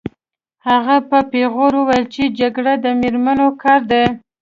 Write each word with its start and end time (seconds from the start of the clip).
هغه 0.67 0.95
په 1.09 1.17
پیغور 1.31 1.71
وویل 1.77 2.05
چې 2.13 2.23
جګړه 2.39 2.73
د 2.83 2.85
مېړنیو 2.99 3.49
کار 3.63 3.81
دی 3.91 4.05